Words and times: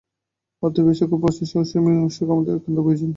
অতএব, 0.63 0.87
এই-সকল 0.87 1.17
প্রশ্নের 1.23 1.67
সুমীমাংসা 1.69 2.21
আমাদের 2.27 2.53
একান্ত 2.55 2.77
প্রয়োজন। 2.85 3.09